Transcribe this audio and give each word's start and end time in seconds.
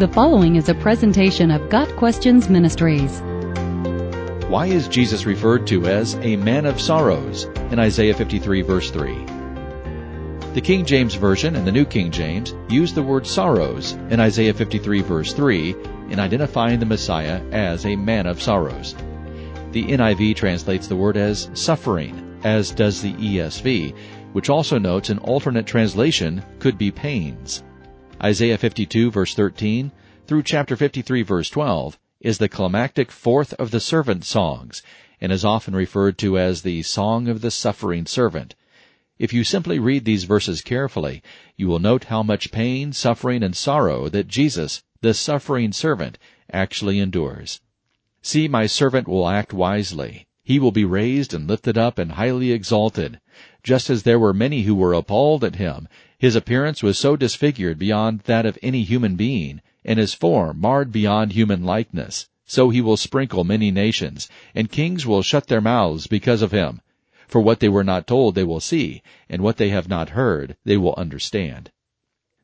The 0.00 0.08
following 0.08 0.56
is 0.56 0.70
a 0.70 0.74
presentation 0.74 1.50
of 1.50 1.68
Got 1.68 1.94
Questions 1.96 2.48
Ministries. 2.48 3.20
Why 4.48 4.64
is 4.64 4.88
Jesus 4.88 5.26
referred 5.26 5.66
to 5.66 5.84
as 5.84 6.14
a 6.22 6.36
man 6.36 6.64
of 6.64 6.80
sorrows 6.80 7.44
in 7.70 7.78
Isaiah 7.78 8.14
53 8.14 8.62
verse 8.62 8.90
3? 8.90 9.12
The 10.54 10.62
King 10.64 10.86
James 10.86 11.16
Version 11.16 11.54
and 11.54 11.66
the 11.66 11.72
New 11.72 11.84
King 11.84 12.10
James 12.10 12.54
use 12.70 12.94
the 12.94 13.02
word 13.02 13.26
sorrows 13.26 13.92
in 14.08 14.20
Isaiah 14.20 14.54
53 14.54 15.02
verse 15.02 15.34
3 15.34 15.76
in 16.08 16.18
identifying 16.18 16.80
the 16.80 16.86
Messiah 16.86 17.42
as 17.52 17.84
a 17.84 17.94
man 17.94 18.24
of 18.24 18.40
sorrows. 18.40 18.94
The 19.72 19.84
NIV 19.84 20.34
translates 20.34 20.86
the 20.86 20.96
word 20.96 21.18
as 21.18 21.50
suffering, 21.52 22.40
as 22.42 22.70
does 22.70 23.02
the 23.02 23.12
ESV, 23.12 23.94
which 24.32 24.48
also 24.48 24.78
notes 24.78 25.10
an 25.10 25.18
alternate 25.18 25.66
translation 25.66 26.42
could 26.58 26.78
be 26.78 26.90
pains. 26.90 27.62
Isaiah 28.22 28.58
52 28.58 29.10
verse 29.10 29.34
13 29.34 29.92
through 30.26 30.42
chapter 30.42 30.76
53 30.76 31.22
verse 31.22 31.48
12 31.48 31.98
is 32.20 32.36
the 32.36 32.50
climactic 32.50 33.10
fourth 33.10 33.54
of 33.54 33.70
the 33.70 33.80
servant 33.80 34.26
songs 34.26 34.82
and 35.22 35.32
is 35.32 35.42
often 35.42 35.74
referred 35.74 36.18
to 36.18 36.38
as 36.38 36.60
the 36.60 36.82
song 36.82 37.28
of 37.28 37.40
the 37.40 37.50
suffering 37.50 38.04
servant. 38.04 38.54
If 39.18 39.32
you 39.32 39.42
simply 39.42 39.78
read 39.78 40.04
these 40.04 40.24
verses 40.24 40.60
carefully, 40.60 41.22
you 41.56 41.66
will 41.66 41.78
note 41.78 42.04
how 42.04 42.22
much 42.22 42.52
pain, 42.52 42.92
suffering, 42.92 43.42
and 43.42 43.56
sorrow 43.56 44.10
that 44.10 44.28
Jesus, 44.28 44.82
the 45.00 45.14
suffering 45.14 45.72
servant, 45.72 46.18
actually 46.52 46.98
endures. 46.98 47.62
See, 48.20 48.48
my 48.48 48.66
servant 48.66 49.08
will 49.08 49.30
act 49.30 49.54
wisely. 49.54 50.26
He 50.42 50.58
will 50.58 50.72
be 50.72 50.84
raised 50.84 51.32
and 51.32 51.48
lifted 51.48 51.78
up 51.78 51.98
and 51.98 52.12
highly 52.12 52.52
exalted. 52.52 53.18
Just 53.62 53.88
as 53.88 54.02
there 54.02 54.18
were 54.18 54.34
many 54.34 54.62
who 54.62 54.74
were 54.74 54.92
appalled 54.92 55.42
at 55.42 55.56
him, 55.56 55.88
his 56.20 56.36
appearance 56.36 56.82
was 56.82 56.98
so 56.98 57.16
disfigured 57.16 57.78
beyond 57.78 58.20
that 58.26 58.44
of 58.44 58.58
any 58.62 58.82
human 58.82 59.16
being, 59.16 59.62
and 59.86 59.98
his 59.98 60.12
form 60.12 60.60
marred 60.60 60.92
beyond 60.92 61.32
human 61.32 61.64
likeness. 61.64 62.28
So 62.44 62.68
he 62.68 62.82
will 62.82 62.98
sprinkle 62.98 63.42
many 63.42 63.70
nations, 63.70 64.28
and 64.54 64.70
kings 64.70 65.06
will 65.06 65.22
shut 65.22 65.46
their 65.46 65.62
mouths 65.62 66.06
because 66.06 66.42
of 66.42 66.52
him. 66.52 66.82
For 67.26 67.40
what 67.40 67.60
they 67.60 67.70
were 67.70 67.84
not 67.84 68.06
told 68.06 68.34
they 68.34 68.44
will 68.44 68.60
see, 68.60 69.02
and 69.30 69.40
what 69.40 69.56
they 69.56 69.70
have 69.70 69.88
not 69.88 70.10
heard 70.10 70.56
they 70.62 70.76
will 70.76 70.94
understand. 70.98 71.70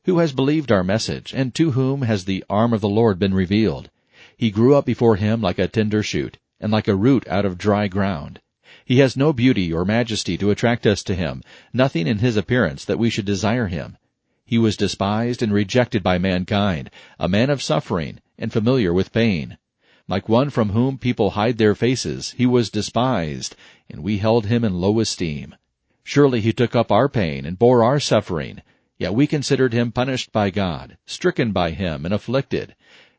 Who 0.06 0.20
has 0.20 0.33
believed 0.33 0.72
our 0.72 0.84
message, 0.84 1.34
and 1.37 1.55
to 1.56 1.72
whom 1.72 2.00
has 2.00 2.25
the 2.25 2.45
arm 2.48 2.72
of 2.72 2.81
the 2.81 2.89
Lord 2.89 3.19
been 3.19 3.34
revealed? 3.34 3.91
He 4.39 4.50
grew 4.50 4.75
up 4.75 4.87
before 4.87 5.17
him 5.17 5.43
like 5.43 5.59
a 5.59 5.69
tender 5.69 6.03
shoot, 6.03 6.39
and 6.59 6.72
like 6.72 6.89
a 6.89 6.97
root 6.97 7.28
out 7.28 7.45
of 7.45 7.59
dry 7.59 7.89
ground. 7.89 8.41
He 8.87 8.98
has 8.98 9.17
no 9.17 9.33
beauty 9.33 9.73
or 9.73 9.84
majesty 9.84 10.39
to 10.39 10.53
attract 10.53 10.87
us 10.87 11.03
to 11.03 11.17
him, 11.17 11.42
nothing 11.73 12.06
in 12.06 12.19
his 12.19 12.37
appearance 12.37 12.84
that 12.84 13.01
we 13.01 13.11
should 13.11 13.25
desire 13.25 13.67
him. 13.67 13.97
He 14.45 14.59
was 14.59 14.77
despised 14.77 15.43
and 15.43 15.53
rejected 15.53 16.05
by 16.05 16.19
mankind, 16.19 16.91
a 17.19 17.28
man 17.28 17.51
of 17.51 17.61
suffering, 17.61 18.20
and 18.39 18.53
familiar 18.53 18.95
with 18.95 19.12
pain. 19.12 19.59
Like 20.06 20.28
one 20.28 20.51
from 20.51 20.69
whom 20.69 20.98
people 20.98 21.31
hide 21.31 21.59
their 21.59 21.75
faces, 21.75 22.31
he 22.37 22.47
was 22.47 22.70
despised, 22.70 23.56
and 23.91 24.05
we 24.05 24.19
held 24.19 24.47
him 24.47 24.62
in 24.62 24.81
low 24.81 25.00
esteem. 25.00 25.56
Surely 26.05 26.41
he 26.41 26.53
took 26.53 26.77
up 26.77 26.93
our 26.93 27.09
pain 27.09 27.45
and 27.45 27.59
bore 27.59 27.83
our 27.83 27.98
suffering, 27.98 28.62
yet 28.98 29.15
we 29.15 29.27
considered 29.27 29.73
him 29.73 29.91
punished 29.91 30.31
by 30.31 30.50
God, 30.50 30.97
stricken 31.06 31.50
by 31.50 31.73
him, 31.73 32.05
and 32.05 32.15
afflicted. 32.15 32.77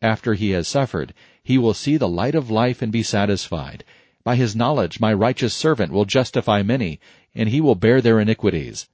After 0.00 0.34
he 0.34 0.50
has 0.50 0.68
suffered, 0.68 1.12
he 1.42 1.58
will 1.58 1.74
see 1.74 1.96
the 1.96 2.08
light 2.08 2.36
of 2.36 2.50
life 2.50 2.82
and 2.82 2.92
be 2.92 3.02
satisfied. 3.02 3.82
By 4.22 4.36
his 4.36 4.54
knowledge 4.54 5.00
my 5.00 5.12
righteous 5.12 5.54
servant 5.54 5.90
will 5.90 6.04
justify 6.04 6.62
many, 6.62 7.00
and 7.34 7.48
he 7.48 7.60
will 7.60 7.74
bear 7.74 8.00
their 8.00 8.20
iniquities. 8.20 8.88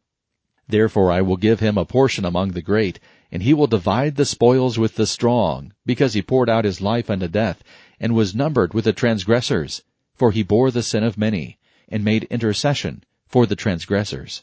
Therefore 0.66 1.12
I 1.12 1.20
will 1.20 1.36
give 1.36 1.60
him 1.60 1.76
a 1.76 1.84
portion 1.84 2.24
among 2.24 2.52
the 2.52 2.62
great, 2.62 3.00
and 3.30 3.42
he 3.42 3.52
will 3.52 3.66
divide 3.66 4.16
the 4.16 4.24
spoils 4.24 4.78
with 4.78 4.94
the 4.94 5.06
strong, 5.06 5.74
because 5.84 6.14
he 6.14 6.22
poured 6.22 6.48
out 6.48 6.64
his 6.64 6.80
life 6.80 7.10
unto 7.10 7.28
death, 7.28 7.62
and 8.00 8.14
was 8.14 8.34
numbered 8.34 8.72
with 8.72 8.84
the 8.84 8.92
transgressors. 8.94 9.82
For 10.14 10.30
he 10.30 10.42
bore 10.42 10.70
the 10.70 10.82
sin 10.82 11.04
of 11.04 11.18
many, 11.18 11.58
and 11.88 12.02
made 12.02 12.24
intercession 12.30 13.04
for 13.26 13.44
the 13.44 13.56
transgressors. 13.56 14.42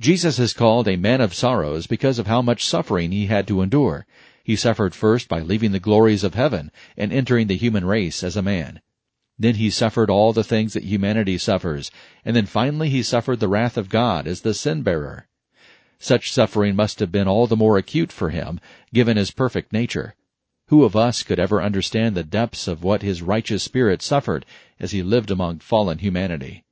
Jesus 0.00 0.38
is 0.38 0.52
called 0.52 0.86
a 0.86 0.96
man 0.96 1.20
of 1.20 1.34
sorrows 1.34 1.88
because 1.88 2.20
of 2.20 2.28
how 2.28 2.42
much 2.42 2.64
suffering 2.64 3.10
he 3.10 3.26
had 3.26 3.48
to 3.48 3.60
endure. 3.60 4.06
He 4.44 4.56
suffered 4.56 4.94
first 4.94 5.26
by 5.26 5.40
leaving 5.40 5.72
the 5.72 5.80
glories 5.80 6.22
of 6.22 6.34
heaven 6.34 6.70
and 6.98 7.10
entering 7.10 7.46
the 7.46 7.56
human 7.56 7.86
race 7.86 8.22
as 8.22 8.36
a 8.36 8.42
man. 8.42 8.82
Then 9.38 9.54
he 9.54 9.70
suffered 9.70 10.10
all 10.10 10.34
the 10.34 10.44
things 10.44 10.74
that 10.74 10.84
humanity 10.84 11.38
suffers, 11.38 11.90
and 12.26 12.36
then 12.36 12.44
finally 12.44 12.90
he 12.90 13.02
suffered 13.02 13.40
the 13.40 13.48
wrath 13.48 13.78
of 13.78 13.88
God 13.88 14.26
as 14.26 14.42
the 14.42 14.52
sin 14.52 14.82
bearer. 14.82 15.28
Such 15.98 16.30
suffering 16.30 16.76
must 16.76 17.00
have 17.00 17.10
been 17.10 17.26
all 17.26 17.46
the 17.46 17.56
more 17.56 17.78
acute 17.78 18.12
for 18.12 18.28
him, 18.28 18.60
given 18.92 19.16
his 19.16 19.30
perfect 19.30 19.72
nature. 19.72 20.14
Who 20.66 20.84
of 20.84 20.94
us 20.94 21.22
could 21.22 21.40
ever 21.40 21.62
understand 21.62 22.14
the 22.14 22.22
depths 22.22 22.68
of 22.68 22.82
what 22.82 23.00
his 23.00 23.22
righteous 23.22 23.62
spirit 23.62 24.02
suffered 24.02 24.44
as 24.78 24.90
he 24.90 25.02
lived 25.02 25.30
among 25.30 25.60
fallen 25.60 26.00
humanity? 26.00 26.64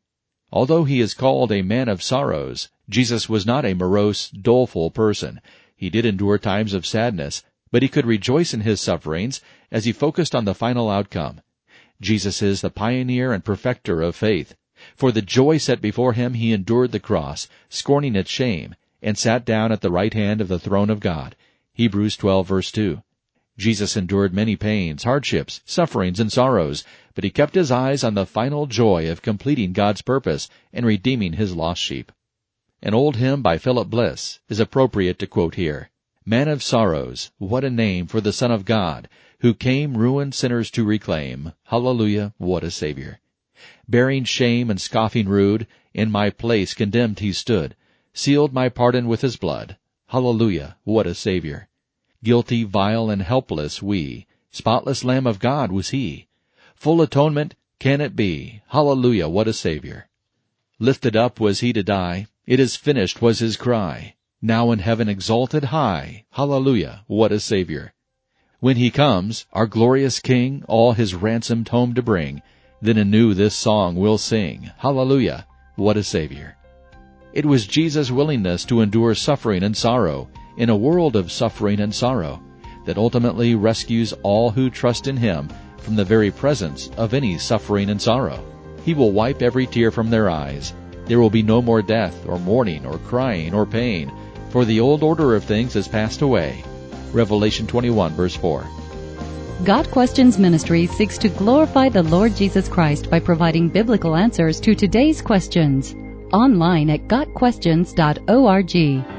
Although 0.52 0.84
he 0.84 1.00
is 1.00 1.14
called 1.14 1.50
a 1.50 1.62
man 1.62 1.88
of 1.88 2.02
sorrows, 2.02 2.68
Jesus 2.90 3.30
was 3.30 3.46
not 3.46 3.64
a 3.64 3.72
morose, 3.72 4.28
doleful 4.28 4.90
person. 4.90 5.40
He 5.74 5.88
did 5.88 6.04
endure 6.04 6.38
times 6.38 6.74
of 6.74 6.84
sadness, 6.84 7.42
but 7.72 7.82
he 7.82 7.88
could 7.88 8.06
rejoice 8.06 8.54
in 8.54 8.60
his 8.60 8.80
sufferings 8.80 9.40
as 9.72 9.86
he 9.86 9.92
focused 9.92 10.34
on 10.34 10.44
the 10.44 10.54
final 10.54 10.88
outcome. 10.88 11.40
Jesus 12.00 12.42
is 12.42 12.60
the 12.60 12.70
pioneer 12.70 13.32
and 13.32 13.44
perfecter 13.44 14.02
of 14.02 14.14
faith. 14.14 14.54
For 14.94 15.10
the 15.10 15.22
joy 15.22 15.58
set 15.58 15.80
before 15.80 16.12
him 16.12 16.34
he 16.34 16.52
endured 16.52 16.92
the 16.92 17.00
cross, 17.00 17.48
scorning 17.68 18.14
its 18.14 18.30
shame, 18.30 18.74
and 19.00 19.16
sat 19.16 19.44
down 19.44 19.72
at 19.72 19.80
the 19.80 19.90
right 19.90 20.12
hand 20.12 20.40
of 20.40 20.48
the 20.48 20.58
throne 20.58 20.90
of 20.90 21.00
God. 21.00 21.34
Hebrews 21.72 22.16
12 22.16 22.46
verse 22.46 22.70
2. 22.70 23.02
Jesus 23.56 23.96
endured 23.96 24.34
many 24.34 24.56
pains, 24.56 25.04
hardships, 25.04 25.60
sufferings, 25.64 26.18
and 26.18 26.32
sorrows, 26.32 26.84
but 27.14 27.24
he 27.24 27.30
kept 27.30 27.54
his 27.54 27.70
eyes 27.70 28.02
on 28.02 28.14
the 28.14 28.26
final 28.26 28.66
joy 28.66 29.10
of 29.10 29.22
completing 29.22 29.72
God's 29.72 30.02
purpose 30.02 30.50
and 30.72 30.84
redeeming 30.84 31.34
his 31.34 31.54
lost 31.54 31.80
sheep. 31.80 32.12
An 32.82 32.92
old 32.92 33.16
hymn 33.16 33.40
by 33.40 33.58
Philip 33.58 33.88
Bliss 33.88 34.40
is 34.48 34.58
appropriate 34.58 35.18
to 35.20 35.26
quote 35.26 35.54
here. 35.54 35.90
Man 36.24 36.46
of 36.46 36.62
sorrows, 36.62 37.32
what 37.38 37.64
a 37.64 37.70
name 37.70 38.06
for 38.06 38.20
the 38.20 38.32
Son 38.32 38.52
of 38.52 38.64
God, 38.64 39.08
who 39.40 39.52
came 39.54 39.98
ruined 39.98 40.36
sinners 40.36 40.70
to 40.70 40.84
reclaim. 40.84 41.52
Hallelujah, 41.64 42.32
what 42.38 42.62
a 42.62 42.70
Savior. 42.70 43.18
Bearing 43.88 44.22
shame 44.22 44.70
and 44.70 44.80
scoffing 44.80 45.28
rude, 45.28 45.66
in 45.92 46.12
my 46.12 46.30
place 46.30 46.74
condemned 46.74 47.18
he 47.18 47.32
stood, 47.32 47.74
sealed 48.14 48.52
my 48.52 48.68
pardon 48.68 49.08
with 49.08 49.20
his 49.20 49.36
blood. 49.36 49.76
Hallelujah, 50.06 50.76
what 50.84 51.08
a 51.08 51.14
Savior. 51.16 51.68
Guilty, 52.22 52.62
vile, 52.62 53.10
and 53.10 53.22
helpless 53.22 53.82
we, 53.82 54.28
spotless 54.52 55.02
Lamb 55.02 55.26
of 55.26 55.40
God 55.40 55.72
was 55.72 55.90
he. 55.90 56.28
Full 56.76 57.02
atonement 57.02 57.56
can 57.80 58.00
it 58.00 58.14
be. 58.14 58.62
Hallelujah, 58.68 59.28
what 59.28 59.48
a 59.48 59.52
Savior. 59.52 60.08
Lifted 60.78 61.16
up 61.16 61.40
was 61.40 61.58
he 61.58 61.72
to 61.72 61.82
die, 61.82 62.28
it 62.46 62.60
is 62.60 62.76
finished 62.76 63.20
was 63.20 63.40
his 63.40 63.56
cry 63.56 64.14
now 64.42 64.72
in 64.72 64.80
heaven 64.80 65.08
exalted 65.08 65.64
high. 65.64 66.24
Hallelujah, 66.32 67.04
what 67.06 67.30
a 67.30 67.38
Savior. 67.38 67.92
When 68.58 68.76
he 68.76 68.90
comes, 68.90 69.46
our 69.52 69.66
glorious 69.66 70.18
King, 70.18 70.64
all 70.66 70.92
his 70.92 71.14
ransomed 71.14 71.68
home 71.68 71.94
to 71.94 72.02
bring, 72.02 72.42
then 72.80 72.98
anew 72.98 73.34
this 73.34 73.54
song 73.54 73.94
we'll 73.94 74.18
sing. 74.18 74.72
Hallelujah, 74.78 75.46
what 75.76 75.96
a 75.96 76.02
Savior. 76.02 76.56
It 77.32 77.46
was 77.46 77.68
Jesus' 77.68 78.10
willingness 78.10 78.64
to 78.64 78.80
endure 78.80 79.14
suffering 79.14 79.62
and 79.62 79.76
sorrow 79.76 80.28
in 80.56 80.68
a 80.68 80.76
world 80.76 81.14
of 81.14 81.30
suffering 81.30 81.80
and 81.80 81.94
sorrow 81.94 82.42
that 82.84 82.98
ultimately 82.98 83.54
rescues 83.54 84.12
all 84.24 84.50
who 84.50 84.68
trust 84.68 85.06
in 85.06 85.16
Him 85.16 85.48
from 85.78 85.94
the 85.94 86.04
very 86.04 86.30
presence 86.30 86.90
of 86.96 87.14
any 87.14 87.38
suffering 87.38 87.90
and 87.90 88.02
sorrow. 88.02 88.44
He 88.84 88.92
will 88.92 89.12
wipe 89.12 89.40
every 89.40 89.66
tear 89.66 89.92
from 89.92 90.10
their 90.10 90.28
eyes. 90.28 90.74
There 91.06 91.20
will 91.20 91.30
be 91.30 91.42
no 91.42 91.62
more 91.62 91.82
death, 91.82 92.26
or 92.26 92.38
mourning, 92.38 92.84
or 92.84 92.98
crying, 92.98 93.54
or 93.54 93.66
pain, 93.66 94.12
for 94.52 94.64
the 94.64 94.78
old 94.78 95.02
order 95.02 95.34
of 95.34 95.42
things 95.42 95.74
has 95.74 95.88
passed 95.88 96.22
away. 96.22 96.62
Revelation 97.12 97.66
21 97.66 98.12
verse 98.12 98.36
4. 98.36 98.64
Got 99.64 99.90
Questions 99.90 100.38
Ministry 100.38 100.86
seeks 100.86 101.18
to 101.18 101.28
glorify 101.28 101.88
the 101.88 102.02
Lord 102.02 102.36
Jesus 102.36 102.68
Christ 102.68 103.10
by 103.10 103.20
providing 103.20 103.68
biblical 103.68 104.14
answers 104.14 104.60
to 104.60 104.74
today's 104.74 105.22
questions. 105.22 105.94
Online 106.32 106.90
at 106.90 107.08
GotQuestions.org. 107.08 109.11